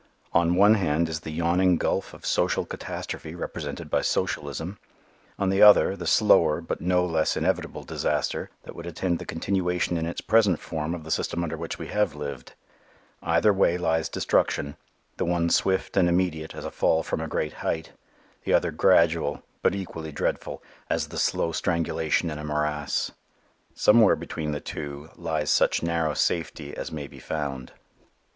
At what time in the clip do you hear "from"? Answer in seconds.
17.03-17.21